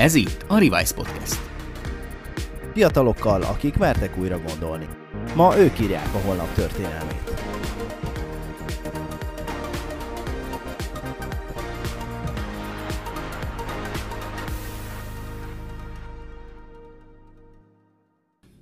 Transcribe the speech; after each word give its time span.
Ez 0.00 0.14
itt 0.14 0.44
a 0.46 0.58
Revise 0.58 0.94
Podcast. 0.94 1.40
Fiatalokkal, 2.72 3.42
akik 3.42 3.76
mertek 3.76 4.18
újra 4.18 4.40
gondolni. 4.40 4.88
Ma 5.34 5.58
ők 5.58 5.80
írják 5.80 6.14
a 6.14 6.18
holnap 6.18 6.54
történelmét. 6.54 7.32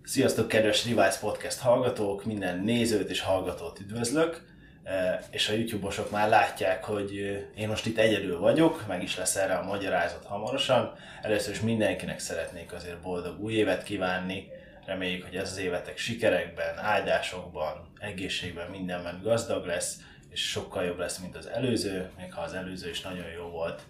Sziasztok, 0.02 0.48
kedves 0.48 0.84
Revise 0.86 1.18
Podcast 1.20 1.61
hallgatók! 1.61 2.25
Minden 2.25 2.59
nézőt 2.59 3.11
és 3.11 3.20
hallgatót 3.20 3.80
üdvözlök! 3.80 4.57
És 5.30 5.48
a 5.48 5.52
YouTube-osok 5.52 6.11
már 6.11 6.29
látják, 6.29 6.84
hogy 6.84 7.12
én 7.57 7.68
most 7.68 7.87
itt 7.87 7.98
egyedül 7.98 8.38
vagyok, 8.38 8.84
meg 8.87 9.02
is 9.02 9.16
lesz 9.16 9.37
erre 9.37 9.55
a 9.55 9.64
magyarázat 9.64 10.24
hamarosan. 10.24 10.95
Először 11.23 11.55
is 11.55 11.61
mindenkinek 11.61 12.19
szeretnék 12.19 12.73
azért 12.73 13.01
boldog 13.01 13.41
új 13.41 13.52
évet 13.52 13.83
kívánni. 13.83 14.48
Reméljük, 14.87 15.24
hogy 15.24 15.37
ez 15.37 15.51
az 15.51 15.59
évetek 15.59 15.98
sikerekben, 15.98 16.78
áldásokban, 16.78 17.92
egészségben, 18.01 18.70
mindenben 18.70 19.20
gazdag 19.23 19.66
lesz, 19.66 19.97
és 20.30 20.51
sokkal 20.51 20.84
jobb 20.84 20.98
lesz, 20.98 21.19
mint 21.19 21.36
az 21.36 21.47
előző, 21.47 22.11
még 22.16 22.33
ha 22.33 22.41
az 22.41 22.55
előző 22.55 22.91
is 22.91 23.00
nagyon 23.00 23.30
jó 23.36 23.45
volt, 23.45 23.83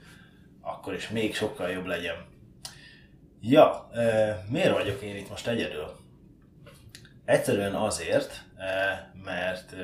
akkor 0.60 0.94
is 0.94 1.08
még 1.08 1.34
sokkal 1.34 1.70
jobb 1.70 1.86
legyen. 1.86 2.16
Ja, 3.40 3.90
miért 4.48 4.72
vagyok 4.72 5.02
én 5.02 5.16
itt 5.16 5.28
most 5.28 5.46
egyedül? 5.46 5.96
Egyszerűen 7.24 7.74
azért, 7.74 8.42
mert 9.24 9.74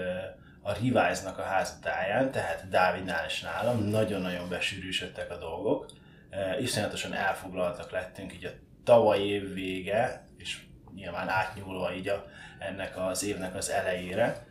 a 0.67 0.73
Revise-nak 0.73 1.39
a 1.39 1.43
házatáján, 1.43 2.31
tehát 2.31 2.69
Dávidnál 2.69 3.27
és 3.27 3.41
nálam 3.41 3.85
nagyon-nagyon 3.85 4.49
besűrűsödtek 4.49 5.31
a 5.31 5.39
dolgok. 5.39 5.87
Eh, 6.31 6.63
Iszonyatosan 6.63 7.13
elfoglaltak 7.13 7.91
lettünk 7.91 8.33
így 8.33 8.45
a 8.45 8.51
tavalyi 8.85 9.29
év 9.29 9.53
vége, 9.53 10.29
és 10.37 10.59
nyilván 10.95 11.29
átnyúlva 11.29 11.95
így 11.95 12.09
a, 12.09 12.27
ennek 12.59 12.97
az 12.97 13.25
évnek 13.25 13.55
az 13.55 13.71
elejére. 13.71 14.47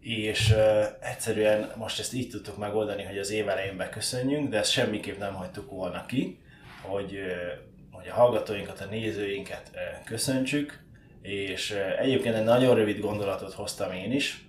És 0.00 0.50
uh, 0.50 0.84
egyszerűen 1.00 1.72
most 1.76 1.98
ezt 1.98 2.14
így 2.14 2.28
tudtuk 2.28 2.58
megoldani, 2.58 3.02
hogy 3.02 3.18
az 3.18 3.30
év 3.30 3.48
elején 3.48 3.76
beköszönjünk, 3.76 4.50
de 4.50 4.58
ezt 4.58 4.70
semmiképp 4.70 5.18
nem 5.18 5.34
hagytuk 5.34 5.70
volna 5.70 6.06
ki, 6.06 6.38
hogy, 6.82 7.12
uh, 7.12 7.90
hogy 7.90 8.08
a 8.08 8.14
hallgatóinkat, 8.14 8.80
a 8.80 8.84
nézőinket 8.84 9.70
uh, 9.72 10.04
köszöntsük, 10.04 10.82
és 11.22 11.78
egyébként 11.98 12.34
egy 12.34 12.44
nagyon 12.44 12.74
rövid 12.74 13.00
gondolatot 13.00 13.52
hoztam 13.52 13.92
én 13.92 14.12
is, 14.12 14.47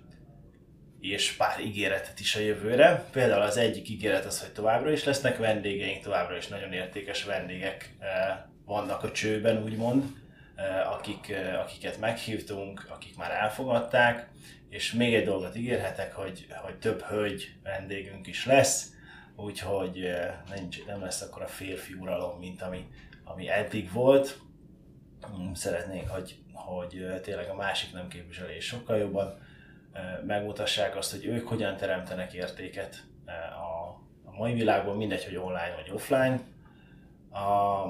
és 1.00 1.32
pár 1.32 1.60
ígéretet 1.60 2.20
is 2.20 2.34
a 2.34 2.40
jövőre. 2.40 3.04
Például 3.12 3.42
az 3.42 3.56
egyik 3.56 3.88
ígéret 3.88 4.24
az, 4.24 4.40
hogy 4.40 4.52
továbbra 4.52 4.90
is 4.90 5.04
lesznek 5.04 5.36
vendégeink, 5.36 6.02
továbbra 6.02 6.36
is 6.36 6.48
nagyon 6.48 6.72
értékes 6.72 7.24
vendégek 7.24 7.94
vannak 8.64 9.02
a 9.02 9.10
csőben, 9.10 9.62
úgymond, 9.62 10.04
akik, 10.90 11.34
akiket 11.64 11.98
meghívtunk, 11.98 12.86
akik 12.88 13.16
már 13.16 13.30
elfogadták, 13.30 14.28
és 14.68 14.92
még 14.92 15.14
egy 15.14 15.24
dolgot 15.24 15.56
ígérhetek, 15.56 16.14
hogy, 16.14 16.46
hogy 16.62 16.78
több 16.78 17.02
hölgy 17.02 17.52
vendégünk 17.62 18.26
is 18.26 18.46
lesz, 18.46 18.92
úgyhogy 19.36 20.10
nincs, 20.54 20.84
nem 20.86 21.00
lesz 21.00 21.22
akkor 21.22 21.42
a 21.42 21.46
férfi 21.46 21.92
uralom, 21.92 22.38
mint 22.38 22.62
ami, 22.62 22.86
ami 23.24 23.48
eddig 23.48 23.92
volt. 23.92 24.38
Szeretnék, 25.54 26.08
hogy 26.08 26.38
hogy 26.52 27.20
tényleg 27.22 27.48
a 27.48 27.54
másik 27.54 27.92
nem 27.92 28.08
képviseli, 28.08 28.54
és 28.54 28.64
sokkal 28.64 28.96
jobban 28.96 29.38
megmutassák 30.26 30.96
azt, 30.96 31.10
hogy 31.10 31.26
ők 31.26 31.48
hogyan 31.48 31.76
teremtenek 31.76 32.32
értéket 32.32 32.96
a, 33.26 33.80
mai 34.40 34.54
világban, 34.54 34.96
mindegy, 34.96 35.24
hogy 35.24 35.36
online 35.36 35.74
vagy 35.76 35.90
offline. 35.94 36.40
A, 37.30 37.84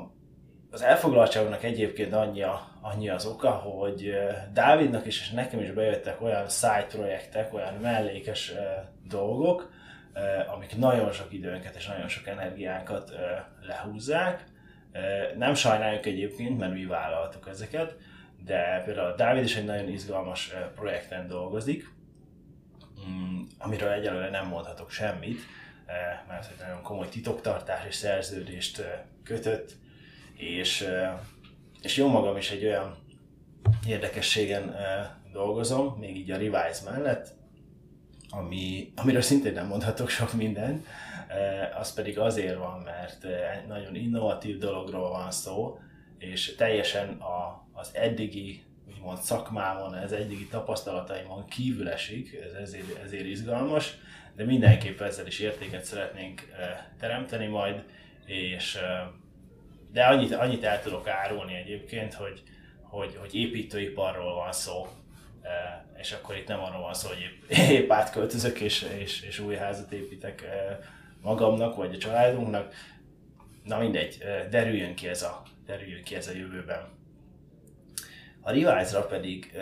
az 0.70 0.82
elfoglaltságnak 0.82 1.62
egyébként 1.62 2.12
annyi, 2.12 2.42
a, 2.42 2.68
annyi 2.80 3.08
az 3.08 3.26
oka, 3.26 3.50
hogy 3.50 4.14
Dávidnak 4.52 5.06
is 5.06 5.20
és 5.20 5.30
nekem 5.30 5.60
is 5.60 5.70
bejöttek 5.70 6.22
olyan 6.22 6.48
side 6.48 6.86
projektek, 6.90 7.54
olyan 7.54 7.74
mellékes 7.74 8.52
dolgok, 9.08 9.72
amik 10.54 10.76
nagyon 10.76 11.12
sok 11.12 11.32
időnket 11.32 11.74
és 11.74 11.86
nagyon 11.86 12.08
sok 12.08 12.26
energiánkat 12.26 13.12
lehúzzák. 13.60 14.44
Nem 15.36 15.54
sajnáljuk 15.54 16.06
egyébként, 16.06 16.58
mert 16.58 16.72
mi 16.72 16.84
vállaltuk 16.84 17.48
ezeket, 17.48 17.96
de 18.44 18.82
például 18.84 19.14
Dávid 19.16 19.44
is 19.44 19.56
egy 19.56 19.64
nagyon 19.64 19.88
izgalmas 19.88 20.54
projekten 20.74 21.26
dolgozik, 21.26 21.98
amiről 23.58 23.90
egyelőre 23.90 24.30
nem 24.30 24.46
mondhatok 24.46 24.90
semmit, 24.90 25.40
mert 26.28 26.50
egy 26.50 26.66
nagyon 26.66 26.82
komoly 26.82 27.08
titoktartás 27.08 27.86
és 27.86 27.94
szerződést 27.94 28.82
kötött, 29.24 29.72
és, 30.34 30.88
és 31.82 31.96
jó 31.96 32.08
magam 32.08 32.36
is 32.36 32.50
egy 32.50 32.64
olyan 32.64 32.96
érdekességen 33.86 34.76
dolgozom, 35.32 35.98
még 35.98 36.16
így 36.16 36.30
a 36.30 36.36
Revise 36.36 36.90
mellett, 36.90 37.38
ami, 38.30 38.92
amiről 38.96 39.20
szintén 39.20 39.52
nem 39.52 39.66
mondhatok 39.66 40.08
sok 40.08 40.32
mindent, 40.32 40.86
az 41.78 41.94
pedig 41.94 42.18
azért 42.18 42.58
van, 42.58 42.80
mert 42.80 43.26
nagyon 43.66 43.94
innovatív 43.94 44.58
dologról 44.58 45.10
van 45.10 45.30
szó, 45.30 45.78
és 46.18 46.54
teljesen 46.54 47.08
a, 47.08 47.66
az 47.72 47.90
eddigi 47.92 48.62
úgymond 49.00 49.18
szakmámon, 49.18 49.94
az 49.94 50.12
eddigi 50.12 50.46
tapasztalataimon 50.46 51.46
kívül 51.46 51.88
esik, 51.88 52.34
ez 52.34 52.52
ezért, 52.52 53.02
ezért 53.04 53.24
izgalmas, 53.24 53.96
de 54.36 54.44
mindenképp 54.44 55.00
ezzel 55.00 55.26
is 55.26 55.38
értéket 55.38 55.84
szeretnénk 55.84 56.42
teremteni 56.98 57.46
majd, 57.46 57.84
és 58.26 58.78
de 59.92 60.04
annyit, 60.04 60.34
annyit 60.34 60.64
el 60.64 60.82
tudok 60.82 61.08
árulni 61.08 61.54
egyébként, 61.54 62.14
hogy, 62.14 62.42
hogy, 62.82 63.16
hogy 63.16 63.34
építőiparról 63.34 64.34
van 64.34 64.52
szó, 64.52 64.86
és 65.96 66.12
akkor 66.12 66.36
itt 66.36 66.48
nem 66.48 66.60
arról 66.60 66.80
van 66.80 66.94
szó, 66.94 67.08
hogy 67.08 67.20
épp, 67.20 67.50
épp 67.80 67.90
átköltözök 67.90 68.60
és, 68.60 68.86
és, 68.98 69.22
és 69.22 69.38
új 69.38 69.54
házat 69.54 69.92
építek 69.92 70.44
magamnak 71.22 71.76
vagy 71.76 71.94
a 71.94 71.98
családunknak. 71.98 72.74
Na 73.64 73.78
mindegy, 73.78 74.18
derüljön 74.50 74.94
ki 74.94 75.08
ez 75.08 75.22
a, 75.22 75.42
derüljön 75.66 76.02
ki 76.02 76.14
ez 76.14 76.28
a 76.28 76.32
jövőben. 76.32 76.99
A 78.42 78.50
Revise-ra 78.50 79.06
pedig 79.06 79.52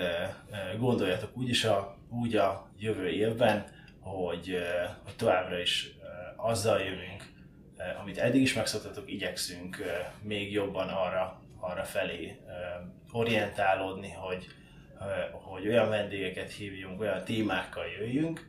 gondoljatok 0.79 1.37
úgy 1.37 1.49
is 1.49 1.65
a, 1.65 1.97
úgy 2.11 2.37
a 2.37 2.71
jövő 2.79 3.09
évben, 3.09 3.65
hogy, 4.01 4.59
hogy 5.05 5.17
továbbra 5.17 5.59
is 5.59 5.91
azzal 6.37 6.81
jövünk, 6.81 7.25
amit 8.01 8.19
eddig 8.19 8.41
is 8.41 8.55
megszoktatok, 8.55 9.11
igyekszünk 9.11 9.77
még 10.23 10.53
jobban 10.53 10.89
arra, 10.89 11.43
arra 11.61 11.85
felé 11.85 12.41
orientálódni, 13.13 14.11
hogy, 14.11 14.47
hogy 15.33 15.69
olyan 15.69 15.89
vendégeket 15.89 16.53
hívjunk, 16.53 17.01
olyan 17.01 17.25
témákkal 17.25 17.87
jöjjünk, 17.87 18.47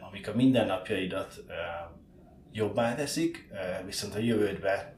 amik 0.00 0.28
a 0.28 0.34
mindennapjaidat 0.34 1.44
jobbá 2.56 2.94
teszik, 2.94 3.48
viszont 3.84 4.14
a 4.14 4.18
jövődbe 4.18 4.94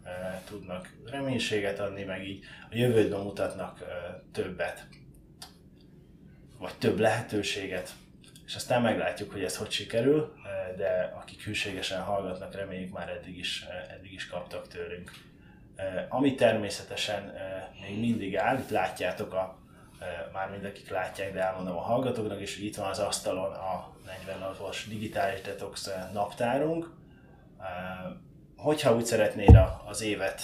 tudnak 0.48 0.92
reménységet 1.06 1.78
adni, 1.78 2.04
meg 2.04 2.28
így 2.28 2.44
a 2.70 2.76
jövődben 2.76 3.20
mutatnak 3.20 3.84
többet, 4.32 4.86
vagy 6.58 6.74
több 6.78 6.98
lehetőséget, 6.98 7.90
és 8.46 8.54
aztán 8.54 8.82
meglátjuk, 8.82 9.32
hogy 9.32 9.42
ez 9.42 9.56
hogy 9.56 9.70
sikerül, 9.70 10.32
de 10.76 11.12
akik 11.16 11.44
hűségesen 11.44 12.02
hallgatnak, 12.02 12.54
reméljük 12.54 12.92
már 12.92 13.08
eddig 13.08 13.38
is, 13.38 13.66
eddig 13.90 14.12
is 14.12 14.26
kaptak 14.26 14.68
tőlünk. 14.68 15.10
Ami 16.08 16.34
természetesen 16.34 17.32
még 17.80 17.98
mindig 17.98 18.36
áll, 18.36 18.58
itt 18.58 18.70
látjátok 18.70 19.34
a, 19.34 19.58
már 20.32 20.50
mindakik 20.50 20.90
látják, 20.90 21.32
de 21.32 21.40
elmondom 21.40 21.76
a 21.76 21.80
hallgatóknak 21.80 22.40
is, 22.40 22.56
hogy 22.56 22.64
itt 22.64 22.76
van 22.76 22.90
az 22.90 22.98
asztalon 22.98 23.52
a 23.52 23.92
46-os 24.26 24.76
digitális 24.88 25.40
detox 25.40 25.90
naptárunk, 26.12 26.97
Hogyha 28.56 28.94
úgy 28.94 29.04
szeretnéd 29.04 29.58
az 29.86 30.02
évet 30.02 30.40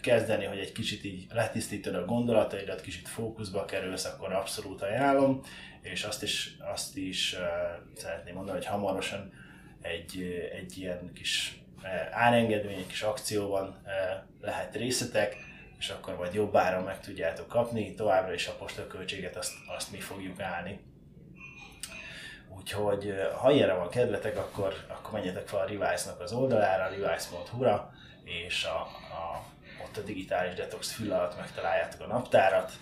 kezdeni, 0.00 0.44
hogy 0.44 0.58
egy 0.58 0.72
kicsit 0.72 1.04
így 1.04 1.26
letisztítod 1.32 1.94
a 1.94 2.04
gondolataidat, 2.04 2.80
kicsit 2.80 3.08
fókuszba 3.08 3.64
kerülsz, 3.64 4.04
akkor 4.04 4.32
abszolút 4.32 4.82
ajánlom, 4.82 5.40
és 5.82 6.04
azt 6.04 6.22
is, 6.22 6.56
azt 6.74 6.96
is 6.96 7.36
szeretném 7.94 8.34
mondani, 8.34 8.56
hogy 8.56 8.66
hamarosan 8.66 9.32
egy, 9.82 10.40
egy 10.52 10.78
ilyen 10.78 11.12
kis 11.12 11.60
árengedmény, 12.10 12.78
egy 12.78 12.86
kis 12.86 13.02
akcióban 13.02 13.82
lehet 14.40 14.76
részletek, 14.76 15.36
és 15.78 15.88
akkor 15.88 16.16
majd 16.16 16.34
jobb 16.34 16.56
áron 16.56 16.84
meg 16.84 17.00
tudjátok 17.00 17.48
kapni, 17.48 17.94
továbbra 17.94 18.34
is 18.34 18.46
a 18.46 18.52
postaköltséget 18.52 19.36
azt, 19.36 19.52
azt 19.76 19.92
mi 19.92 19.98
fogjuk 19.98 20.40
állni. 20.40 20.80
Úgyhogy 22.56 23.14
ha 23.40 23.50
ilyenre 23.50 23.74
van 23.74 23.88
kedvetek, 23.88 24.36
akkor, 24.36 24.74
akkor 24.88 25.12
menjetek 25.12 25.48
fel 25.48 25.58
a 25.58 25.64
Revise-nak 25.64 26.20
az 26.20 26.32
oldalára, 26.32 26.88
revise.hu-ra, 26.88 27.90
és 28.24 28.64
a, 28.64 28.80
a, 28.80 29.44
ott 29.84 29.96
a 29.96 30.00
digitális 30.00 30.54
detox 30.54 30.92
fül 30.92 31.12
alatt 31.12 31.36
megtaláljátok 31.36 32.00
a 32.00 32.06
naptárat, 32.06 32.72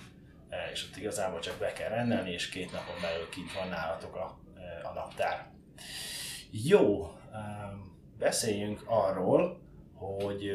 és 0.73 0.85
ott 0.85 0.97
igazából 0.97 1.41
csak 1.41 1.59
be 1.59 1.73
kell 1.73 1.89
rendelni, 1.89 2.31
és 2.31 2.49
két 2.49 2.73
napon 2.73 3.01
belül 3.01 3.29
kint 3.29 3.53
van 3.53 3.69
nálatok 3.69 4.17
a, 4.17 4.39
a 4.83 4.93
naptár. 4.93 5.47
Jó, 6.51 7.13
beszéljünk 8.19 8.83
arról, 8.87 9.61
hogy, 9.95 10.51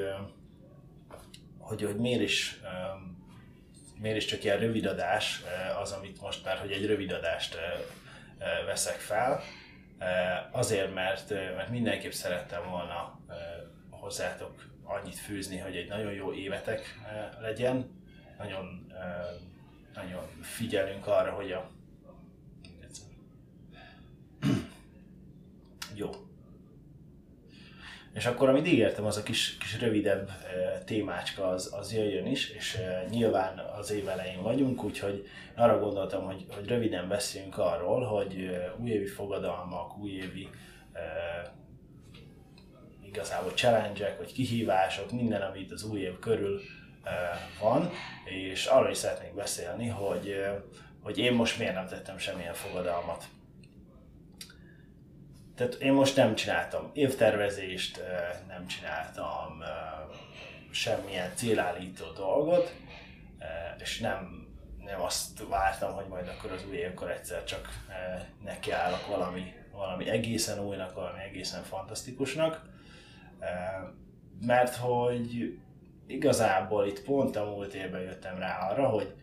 hogy, 1.58 1.84
hogy 1.84 1.96
miért 1.96 2.22
is 2.22 2.60
miért 4.00 4.18
is 4.18 4.26
csak 4.26 4.44
ilyen 4.44 4.60
rövid 4.60 4.86
adás 4.86 5.44
az, 5.82 5.92
amit 5.92 6.22
most 6.22 6.46
már, 6.46 6.58
hogy 6.58 6.72
egy 6.72 6.86
rövid 6.86 7.12
adást 7.12 7.58
veszek 8.66 9.00
fel. 9.00 9.42
Azért, 10.52 10.94
mert, 10.94 11.30
mert 11.30 11.70
mindenképp 11.70 12.12
szerettem 12.12 12.70
volna 12.70 13.20
hozzátok 13.90 14.66
annyit 14.84 15.18
fűzni, 15.18 15.58
hogy 15.58 15.76
egy 15.76 15.88
nagyon 15.88 16.14
jó 16.14 16.34
évetek 16.34 17.00
legyen, 17.40 18.04
nagyon, 18.38 18.94
nagyon 19.94 20.24
figyelünk 20.42 21.08
arra, 21.08 21.32
hogy 21.32 21.52
a 21.52 21.70
jó. 25.94 26.10
És 28.14 28.26
akkor, 28.26 28.50
amit 28.50 28.68
ígértem, 28.68 29.06
az 29.06 29.18
a 29.18 29.24
kis, 29.24 29.58
kis 29.58 29.80
rövidebb 29.80 30.30
e, 30.30 30.84
témácska, 30.84 31.48
az, 31.48 31.74
az 31.80 31.94
jöjjön 31.94 32.26
is, 32.26 32.50
és 32.50 32.76
e, 32.76 33.06
nyilván 33.10 33.58
az 33.78 33.92
év 33.92 34.08
elején 34.08 34.42
vagyunk, 34.42 34.84
úgyhogy 34.84 35.28
arra 35.56 35.80
gondoltam, 35.80 36.26
hogy, 36.26 36.46
hogy 36.56 36.68
röviden 36.68 37.08
beszéljünk 37.08 37.58
arról, 37.58 38.04
hogy 38.04 38.36
e, 38.36 38.76
újévi 38.80 39.08
fogadalmak, 39.08 39.98
újévi 39.98 40.50
igazából 43.06 43.52
challenge 43.52 44.16
vagy 44.18 44.34
kihívások, 44.34 45.12
minden, 45.12 45.42
amit 45.42 45.72
az 45.72 45.84
új 45.84 46.00
év 46.00 46.20
körül 46.20 46.62
van, 47.62 47.90
és 48.26 48.66
arról 48.66 48.92
is 48.92 48.98
szeretnék 48.98 49.36
beszélni, 49.36 49.88
hogy, 49.88 50.36
hogy 51.02 51.18
én 51.18 51.34
most 51.34 51.58
miért 51.58 51.74
nem 51.74 51.88
tettem 51.88 52.18
semmilyen 52.18 52.54
fogadalmat 52.54 53.26
tehát 55.60 55.74
én 55.74 55.94
most 55.94 56.16
nem 56.16 56.36
csináltam 56.36 56.90
évtervezést, 56.94 58.04
nem 58.48 58.68
csináltam 58.68 59.64
semmilyen 60.72 61.32
célállító 61.36 62.06
dolgot, 62.16 62.74
és 63.80 64.00
nem, 64.00 64.48
nem 64.86 65.02
azt 65.02 65.48
vártam, 65.50 65.94
hogy 65.94 66.08
majd 66.08 66.28
akkor 66.28 66.52
az 66.52 66.66
új 66.70 66.76
évkor 66.76 67.12
egyszer 67.12 67.44
csak 67.44 67.68
nekiállok 68.44 69.08
valami, 69.08 69.54
valami 69.72 70.10
egészen 70.10 70.60
újnak, 70.60 70.94
valami 70.94 71.20
egészen 71.24 71.64
fantasztikusnak, 71.64 72.62
mert 74.42 74.76
hogy 74.76 75.58
igazából 76.08 76.88
itt 76.88 77.04
pont 77.04 77.36
a 77.36 77.46
múlt 77.46 77.74
évben 77.74 78.02
jöttem 78.02 78.38
rá 78.38 78.70
arra, 78.70 78.88
hogy, 78.88 79.14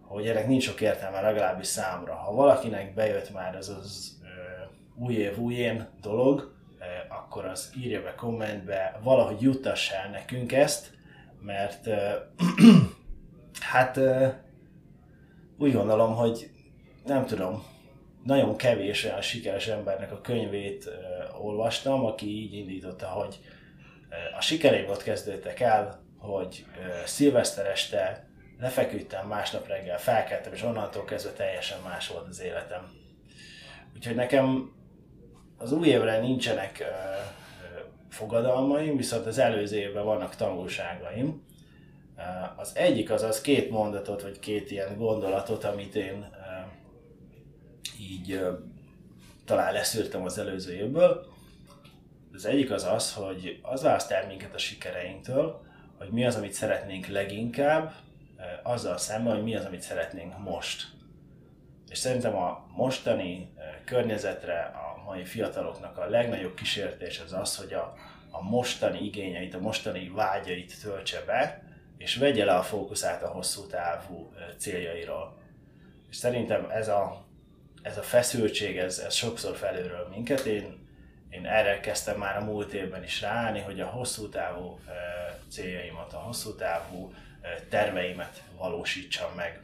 hogy 0.00 0.28
ennek 0.28 0.46
nincs 0.46 0.64
sok 0.64 0.80
értelme 0.80 1.20
legalábbis 1.20 1.66
számra. 1.66 2.14
Ha 2.14 2.32
valakinek 2.32 2.94
bejött 2.94 3.32
már 3.32 3.54
ez 3.54 3.68
az 3.68 4.17
új 4.98 5.14
év, 5.14 5.38
új 5.38 5.54
én 5.54 5.88
dolog, 6.00 6.54
eh, 6.78 7.18
akkor 7.18 7.44
az 7.44 7.72
írja 7.78 8.02
be 8.02 8.14
kommentbe, 8.14 8.98
valahogy 9.02 9.40
juttass 9.40 9.90
el 9.90 10.10
nekünk 10.10 10.52
ezt, 10.52 10.90
mert 11.40 11.86
eh, 11.86 12.14
hát 13.72 13.96
eh, 13.96 14.34
úgy 15.58 15.72
gondolom, 15.72 16.14
hogy 16.14 16.50
nem 17.04 17.26
tudom, 17.26 17.62
nagyon 18.24 18.56
kevés 18.56 19.04
olyan 19.04 19.20
sikeres 19.20 19.66
embernek 19.66 20.12
a 20.12 20.20
könyvét 20.20 20.90
olvastam, 21.40 22.04
aki 22.04 22.26
így 22.26 22.54
indította, 22.54 23.06
hogy 23.06 23.38
a 24.36 24.40
sikereim 24.40 24.88
ott 24.88 25.02
kezdődtek 25.02 25.60
el, 25.60 26.02
hogy 26.18 26.66
szilveszter 27.04 27.66
este 27.66 28.28
lefeküdtem, 28.58 29.26
másnap 29.26 29.66
reggel 29.66 29.98
felkeltem, 29.98 30.52
és 30.52 30.62
onnantól 30.62 31.04
kezdve 31.04 31.32
teljesen 31.32 31.78
más 31.84 32.08
volt 32.08 32.28
az 32.28 32.40
életem. 32.40 32.90
Úgyhogy 33.94 34.14
nekem 34.14 34.72
az 35.58 35.72
új 35.72 35.88
évre 35.88 36.20
nincsenek 36.20 36.84
fogadalmaim, 38.08 38.96
viszont 38.96 39.26
az 39.26 39.38
előző 39.38 39.76
évben 39.76 40.04
vannak 40.04 40.34
tanulságaim. 40.34 41.46
Az 42.56 42.76
egyik 42.76 43.10
az 43.10 43.22
az 43.22 43.40
két 43.40 43.70
mondatot, 43.70 44.22
vagy 44.22 44.38
két 44.38 44.70
ilyen 44.70 44.96
gondolatot, 44.96 45.64
amit 45.64 45.94
én 45.94 46.26
így 48.00 48.40
talán 49.44 49.72
leszűrtem 49.72 50.24
az 50.24 50.38
előző 50.38 50.74
évből. 50.74 51.26
Az 52.32 52.46
egyik 52.46 52.70
az 52.70 52.84
az, 52.84 53.14
hogy 53.14 53.58
az 53.62 53.82
választ 53.82 54.10
el 54.10 54.26
minket 54.26 54.54
a 54.54 54.58
sikereinktől, 54.58 55.60
hogy 55.98 56.08
mi 56.08 56.26
az, 56.26 56.36
amit 56.36 56.52
szeretnénk 56.52 57.06
leginkább, 57.06 57.92
azzal 58.62 58.98
szemben, 58.98 59.34
hogy 59.34 59.42
mi 59.42 59.56
az, 59.56 59.64
amit 59.64 59.82
szeretnénk 59.82 60.38
most. 60.38 60.86
És 61.90 61.98
szerintem 61.98 62.36
a 62.36 62.66
mostani 62.76 63.52
környezetre, 63.84 64.60
a 64.60 64.87
mai 65.08 65.24
fiataloknak 65.24 65.98
a 65.98 66.08
legnagyobb 66.08 66.54
kísértés 66.54 67.20
az 67.20 67.32
az, 67.32 67.56
hogy 67.56 67.72
a, 67.72 67.94
a 68.30 68.42
mostani 68.42 69.04
igényeit, 69.04 69.54
a 69.54 69.60
mostani 69.60 70.08
vágyait 70.08 70.80
töltse 70.82 71.22
be, 71.26 71.62
és 71.98 72.16
vegye 72.16 72.44
le 72.44 72.54
a 72.54 72.62
fókuszát 72.62 73.22
a 73.22 73.28
hosszú 73.28 73.66
távú 73.66 74.32
céljairól. 74.56 75.38
És 76.10 76.16
szerintem 76.16 76.70
ez 76.70 76.88
a, 76.88 77.26
ez 77.82 77.98
a 77.98 78.02
feszültség, 78.02 78.76
ez, 78.76 78.98
ez 78.98 79.14
sokszor 79.14 79.56
felülről 79.56 80.08
minket. 80.10 80.44
Én, 80.44 80.86
én 81.30 81.46
erre 81.46 81.80
kezdtem 81.80 82.18
már 82.18 82.36
a 82.36 82.44
múlt 82.44 82.72
évben 82.72 83.02
is 83.02 83.20
ráállni, 83.20 83.60
hogy 83.60 83.80
a 83.80 83.86
hosszú 83.86 84.28
távú 84.28 84.78
céljaimat, 85.48 86.12
a 86.12 86.18
hosszú 86.18 86.54
távú 86.54 87.12
terveimet 87.68 88.42
valósítsam 88.56 89.34
meg. 89.36 89.62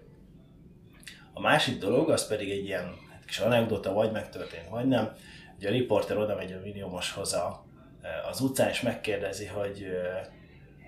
A 1.32 1.40
másik 1.40 1.79
dolog, 1.79 2.11
az 2.11 2.26
pedig 2.26 2.50
egy 2.50 2.64
ilyen 2.64 3.02
kis 3.26 3.38
anekdota, 3.38 3.93
vagy 3.93 4.12
megtörtént, 4.12 4.69
vagy 4.69 4.88
nem, 4.88 5.12
Ugye 5.56 5.69
a 5.69 5.73
riporter 5.73 6.17
oda 6.17 6.35
megy 6.35 6.53
a 6.53 6.61
Viniomoshoz 6.61 7.32
a, 7.32 7.65
e, 8.03 8.29
az 8.29 8.41
utcán, 8.41 8.69
és 8.69 8.81
megkérdezi, 8.81 9.47
hogy, 9.47 9.82
e, 9.82 10.29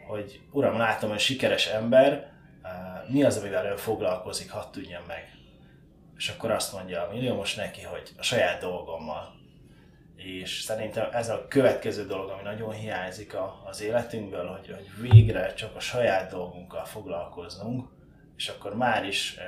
hogy 0.07 0.41
uram, 0.51 0.77
látom, 0.77 1.11
hogy 1.11 1.19
sikeres 1.19 1.67
ember, 1.67 2.13
e, 2.63 3.05
mi 3.09 3.25
az, 3.25 3.37
amivel 3.37 3.67
ön 3.67 3.77
foglalkozik, 3.77 4.51
hadd 4.51 4.73
tudjam 4.73 5.03
meg. 5.07 5.31
És 6.17 6.29
akkor 6.29 6.51
azt 6.51 6.73
mondja 6.73 7.03
a 7.03 7.13
milliómos 7.13 7.55
neki, 7.55 7.83
hogy 7.83 8.13
a 8.17 8.23
saját 8.23 8.61
dolgommal. 8.61 9.35
És 10.17 10.61
szerintem 10.61 11.09
ez 11.13 11.29
a 11.29 11.47
következő 11.49 12.07
dolog, 12.07 12.31
ami 12.31 12.43
nagyon 12.43 12.73
hiányzik 12.73 13.35
a, 13.35 13.63
az 13.65 13.83
életünkből, 13.83 14.47
hogy, 14.47 14.67
hogy 14.67 15.11
végre 15.11 15.55
csak 15.55 15.77
a 15.77 15.81
saját 15.81 16.31
dolgunkkal 16.31 16.85
foglalkoznunk, 16.85 17.89
és 18.37 18.49
akkor 18.49 18.77
már 18.77 19.05
is 19.05 19.39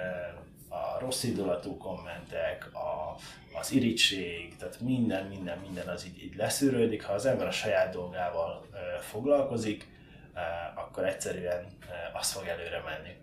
a 0.79 0.99
rossz 1.01 1.23
indulatú 1.23 1.77
kommentek, 1.77 2.75
a, 2.75 3.17
az 3.59 3.73
irítség, 3.73 4.57
tehát 4.57 4.81
minden, 4.81 5.27
minden, 5.27 5.59
minden 5.59 5.89
az 5.89 6.07
így, 6.07 6.23
így 6.23 6.37
leszűrődik. 6.37 7.05
Ha 7.05 7.13
az 7.13 7.27
ember 7.27 7.47
a 7.47 7.51
saját 7.51 7.93
dolgával 7.93 8.67
e, 8.73 9.01
foglalkozik, 9.01 9.89
e, 10.35 10.73
akkor 10.77 11.05
egyszerűen 11.05 11.65
e, 11.65 12.19
az 12.19 12.33
fog 12.33 12.47
előre 12.47 12.83
menni. 12.83 13.17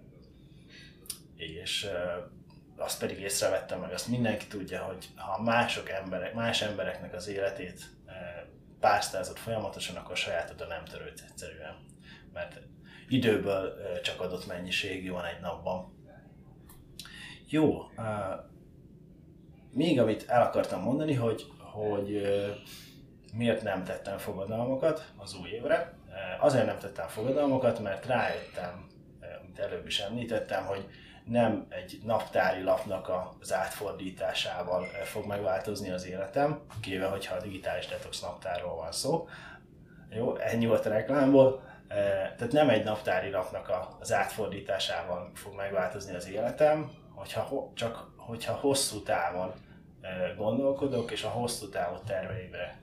És 1.35 1.83
e, 1.83 2.27
azt 2.77 2.99
pedig 2.99 3.19
észrevettem 3.19 3.79
meg, 3.79 3.93
azt 3.93 4.07
mindenki 4.07 4.47
tudja, 4.47 4.83
hogy 4.83 5.07
ha 5.15 5.41
mások 5.41 5.89
emberek, 5.89 6.33
más 6.33 6.61
embereknek 6.61 7.13
az 7.13 7.27
életét 7.27 7.81
e, 8.05 8.45
pásztázott 8.79 9.39
folyamatosan, 9.39 9.95
akkor 9.95 10.17
sajátodra 10.17 10.67
nem 10.67 10.83
törődsz 10.83 11.21
egyszerűen. 11.29 11.75
Mert 12.33 12.61
időből 13.07 13.65
e, 13.67 13.99
csak 13.99 14.21
adott 14.21 14.47
mennyiségű 14.47 15.11
van 15.11 15.25
egy 15.25 15.39
napban. 15.39 15.94
Jó, 17.47 17.89
uh, 17.97 18.05
még 19.71 19.99
amit 19.99 20.25
el 20.27 20.41
akartam 20.41 20.81
mondani, 20.81 21.13
hogy, 21.13 21.45
hogy 21.59 22.15
uh, 22.15 22.47
miért 23.33 23.61
nem 23.61 23.83
tettem 23.83 24.17
fogadalmakat 24.17 25.11
az 25.17 25.35
új 25.41 25.49
évre. 25.49 25.93
Uh, 26.07 26.43
azért 26.45 26.65
nem 26.65 26.77
tettem 26.77 27.07
fogadalmakat, 27.07 27.79
mert 27.79 28.05
rájöttem, 28.05 28.87
amit 29.41 29.59
előbb 29.59 29.85
is 29.85 29.99
említettem, 29.99 30.65
hogy 30.65 30.85
nem 31.25 31.65
egy 31.69 31.99
naptári 32.03 32.63
lapnak 32.63 33.11
az 33.39 33.53
átfordításával 33.53 34.85
fog 35.03 35.25
megváltozni 35.25 35.89
az 35.91 36.07
életem, 36.07 36.59
kivéve, 36.81 37.05
hogyha 37.05 37.35
a 37.35 37.41
digitális 37.41 37.87
detox 37.87 38.21
naptárról 38.21 38.75
van 38.75 38.91
szó. 38.91 39.27
Jó, 40.09 40.35
ennyi 40.35 40.65
volt 40.65 40.85
a 40.85 40.89
reklámból. 40.89 41.63
Tehát 42.37 42.51
nem 42.51 42.69
egy 42.69 42.83
naptári 42.83 43.29
lapnak 43.29 43.71
az 43.99 44.13
átfordításával 44.13 45.31
fog 45.33 45.55
megváltozni 45.55 46.15
az 46.15 46.29
életem, 46.29 46.91
hogyha, 47.15 47.71
csak 47.73 48.11
hogyha 48.17 48.53
hosszú 48.53 49.03
távon 49.03 49.53
gondolkodok, 50.37 51.11
és 51.11 51.23
a 51.23 51.29
hosszú 51.29 51.69
távú 51.69 51.95
terveimre 52.05 52.79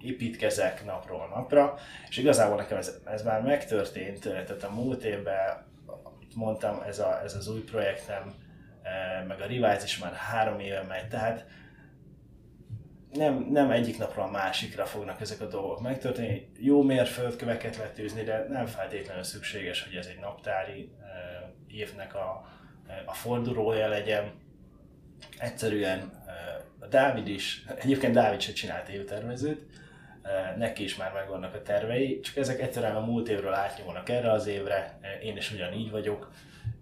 építkezek 0.00 0.84
napról 0.84 1.28
napra, 1.34 1.74
és 2.08 2.16
igazából 2.16 2.56
nekem 2.56 2.78
ez, 2.78 2.92
ez 3.04 3.22
már 3.22 3.42
megtörtént, 3.42 4.20
tehát 4.20 4.62
a 4.62 4.70
múlt 4.70 5.04
évben, 5.04 5.66
amit 5.86 6.34
mondtam, 6.34 6.82
ez, 6.86 6.98
a, 6.98 7.22
ez 7.22 7.34
az 7.34 7.48
új 7.48 7.60
projektem, 7.60 8.34
meg 9.26 9.40
a 9.40 9.46
Revise 9.46 9.84
is 9.84 9.98
már 9.98 10.12
három 10.12 10.60
éve 10.60 10.82
megy, 10.82 11.08
tehát 11.08 11.46
nem, 13.16 13.46
nem 13.50 13.70
egyik 13.70 13.98
napról 13.98 14.24
a 14.24 14.30
másikra 14.30 14.84
fognak 14.84 15.20
ezek 15.20 15.40
a 15.40 15.46
dolgok 15.46 15.80
megtörténni. 15.80 16.50
Jó 16.58 16.82
mérföldköveket 16.82 17.76
letűzni, 17.76 18.22
de 18.22 18.46
nem 18.48 18.66
feltétlenül 18.66 19.22
szükséges, 19.22 19.82
hogy 19.82 19.94
ez 19.94 20.06
egy 20.06 20.18
naptári 20.20 20.90
évnek 21.68 22.14
a, 22.14 22.48
a 23.04 23.14
fordulója 23.14 23.88
legyen. 23.88 24.32
Egyszerűen 25.38 26.24
a 26.80 26.86
Dávid 26.86 27.28
is, 27.28 27.64
egyébként 27.76 28.12
Dávid 28.12 28.40
se 28.40 28.52
csinált 28.52 28.88
évtervezőt, 28.88 29.66
neki 30.56 30.82
is 30.82 30.96
már 30.96 31.12
megvannak 31.12 31.54
a 31.54 31.62
tervei, 31.62 32.20
csak 32.20 32.36
ezek 32.36 32.60
egyszerűen 32.60 32.96
a 32.96 33.04
múlt 33.04 33.28
évről 33.28 33.54
átnyúlnak 33.54 34.08
erre 34.08 34.30
az 34.30 34.46
évre, 34.46 34.98
én 35.22 35.36
is 35.36 35.52
ugyanígy 35.52 35.90
vagyok, 35.90 36.32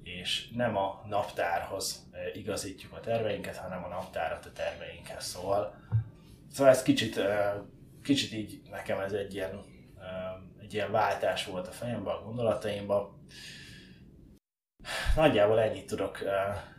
és 0.03 0.49
nem 0.55 0.77
a 0.77 1.05
naptárhoz 1.09 2.11
igazítjuk 2.35 2.93
a 2.93 3.01
terveinket, 3.01 3.57
hanem 3.57 3.85
a 3.85 3.89
naptárat 3.89 4.47
a 4.47 4.53
terveinkhez. 4.53 5.25
Szóval, 5.25 5.75
szóval 6.55 6.73
ez 6.73 6.83
kicsit, 6.83 7.21
kicsit 8.03 8.33
így 8.33 8.61
nekem 8.71 9.01
ez 9.01 9.13
egy 9.13 9.35
ilyen, 9.35 9.61
egy 10.61 10.75
ilyen 10.75 10.91
váltás 10.91 11.47
volt 11.47 11.69
a 11.69 11.71
fejemben, 11.71 12.15
a 12.15 12.23
gondolataimban. 12.23 13.27
Nagyjából 15.17 15.61
ennyit 15.61 15.87
tudok, 15.87 16.19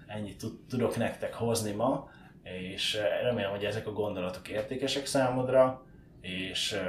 ennyit 0.07 0.43
tudok 0.69 0.95
nektek 0.95 1.33
hozni 1.33 1.71
ma, 1.71 2.09
és 2.43 2.99
remélem, 3.21 3.51
hogy 3.51 3.65
ezek 3.65 3.87
a 3.87 3.93
gondolatok 3.93 4.49
értékesek 4.49 5.05
számodra, 5.05 5.85
és 6.21 6.79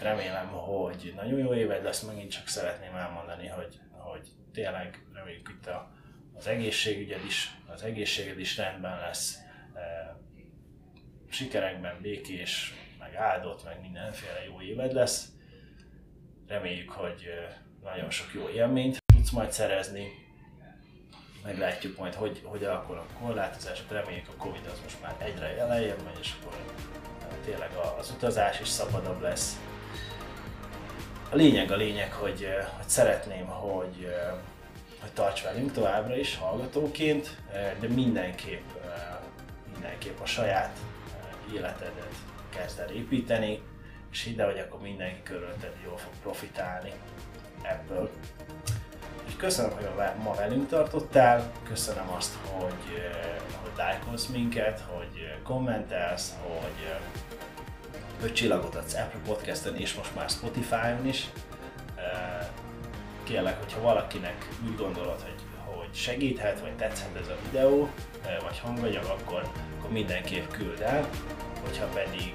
remélem, 0.00 0.48
hogy 0.48 1.12
nagyon 1.16 1.38
jó 1.38 1.54
éved 1.54 1.82
lesz, 1.82 2.02
megint 2.02 2.30
csak 2.30 2.46
szeretném 2.46 2.94
elmondani, 2.94 3.46
hogy, 3.46 3.80
hogy 3.90 4.28
tényleg 4.52 5.06
reméljük 5.14 5.48
itt 5.48 5.66
a, 5.66 5.90
az 6.34 6.46
egészségügyed 6.46 7.24
is, 7.24 7.56
az 7.66 7.82
egészséged 7.82 8.38
is 8.38 8.56
rendben 8.56 8.98
lesz, 8.98 9.46
sikerekben 11.28 12.00
békés, 12.00 12.74
meg 12.98 13.14
áldott, 13.14 13.64
meg 13.64 13.80
mindenféle 13.80 14.44
jó 14.44 14.60
éved 14.60 14.92
lesz. 14.92 15.28
Reméljük, 16.46 16.90
hogy 16.90 17.30
nagyon 17.82 18.10
sok 18.10 18.34
jó 18.34 18.48
élményt 18.48 18.98
tudsz 19.14 19.30
majd 19.30 19.52
szerezni, 19.52 20.26
meglátjuk 21.44 21.98
majd, 21.98 22.14
hogy, 22.14 22.40
hogy 22.44 22.64
alakul 22.64 22.96
a 22.96 23.06
korlátozás, 23.20 23.82
reméljük 23.90 24.28
a 24.28 24.36
Covid 24.36 24.66
az 24.72 24.80
most 24.82 25.02
már 25.02 25.14
egyre 25.18 25.58
elején 25.58 25.94
megy, 26.04 26.18
és 26.20 26.34
akkor 26.40 26.56
tényleg 27.44 27.70
az 27.98 28.10
utazás 28.10 28.60
is 28.60 28.68
szabadabb 28.68 29.20
lesz. 29.20 29.60
A 31.30 31.36
lényeg 31.36 31.70
a 31.70 31.76
lényeg, 31.76 32.12
hogy, 32.12 32.48
hogy 32.76 32.88
szeretném, 32.88 33.46
hogy, 33.46 34.14
hogy 35.00 35.12
tarts 35.12 35.42
velünk 35.42 35.72
továbbra 35.72 36.16
is 36.16 36.36
hallgatóként, 36.36 37.36
de 37.80 37.88
mindenképp, 37.88 38.66
mindenképp 39.72 40.20
a 40.20 40.26
saját 40.26 40.78
életedet 41.54 42.14
kezd 42.48 42.78
el 42.78 42.90
építeni, 42.90 43.62
és 44.10 44.26
ide 44.26 44.44
vagy 44.44 44.58
akkor 44.58 44.80
mindenki 44.80 45.22
körülötted 45.22 45.72
jól 45.84 45.96
fog 45.96 46.12
profitálni 46.22 46.92
ebből. 47.62 48.10
És 49.26 49.36
köszönöm, 49.36 49.70
hogy 49.70 49.88
ma 50.22 50.34
velünk 50.34 50.68
tartottál, 50.68 51.52
köszönöm 51.68 52.08
azt, 52.08 52.34
hogy, 52.34 53.10
hogy 53.62 53.70
lájkolsz 53.76 54.26
minket, 54.26 54.80
hogy 54.80 55.42
kommentelsz, 55.42 56.34
hogy 56.42 56.96
hogy 58.20 58.32
csillagot 58.32 58.74
adsz 58.74 58.94
Apple 58.94 59.20
Podcast-en 59.26 59.76
és 59.76 59.94
most 59.94 60.14
már 60.14 60.30
Spotify-on 60.30 61.06
is. 61.06 61.28
Kérlek, 63.22 63.58
hogyha 63.58 63.80
valakinek 63.80 64.48
úgy 64.64 64.76
gondolod, 64.76 65.20
hogy, 65.20 65.37
hogy 65.88 65.98
segíthet, 65.98 66.60
vagy 66.60 66.72
tetszhet 66.72 67.16
ez 67.20 67.28
a 67.28 67.36
videó, 67.50 67.88
vagy 68.42 68.58
hanganyag, 68.58 69.04
akkor, 69.04 69.50
akkor 69.78 69.90
mindenképp 69.90 70.50
küld 70.50 70.80
el. 70.80 71.08
Hogyha 71.64 71.84
pedig 71.86 72.32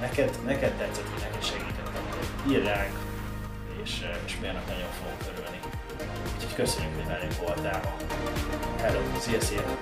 neked, 0.00 0.38
neked 0.44 0.72
tetszett, 0.72 1.08
vagy 1.10 1.22
neked 1.22 1.44
segített, 1.44 1.88
akkor 1.88 2.52
írj 2.52 2.64
ránk, 2.64 2.98
és, 3.82 4.06
és 4.26 4.38
mi 4.40 4.48
annak 4.48 4.66
nagyon 4.66 4.90
fogunk 4.90 5.36
örülni. 5.36 5.60
Úgyhogy 6.34 6.54
köszönjük, 6.54 6.94
hogy 6.94 7.06
velünk 7.06 7.36
voltál. 7.38 7.96
Hello, 8.80 9.00
szia, 9.18 9.40
szia! 9.40 9.78